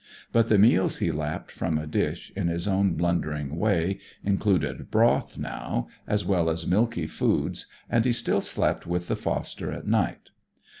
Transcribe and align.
But 0.31 0.47
the 0.47 0.57
meals 0.57 0.97
he 0.97 1.11
lapped 1.11 1.51
from 1.51 1.77
a 1.77 1.85
dish, 1.85 2.33
in 2.35 2.47
his 2.47 2.67
own 2.67 2.95
blundering 2.95 3.55
way, 3.59 3.99
included 4.23 4.89
broth 4.89 5.37
now, 5.37 5.89
as 6.07 6.25
well 6.25 6.49
as 6.49 6.65
milky 6.65 7.05
foods, 7.05 7.67
and 7.87 8.03
he 8.03 8.11
still 8.11 8.41
slept 8.41 8.87
with 8.87 9.07
the 9.07 9.15
foster 9.15 9.71
at 9.71 9.85
night. 9.85 10.31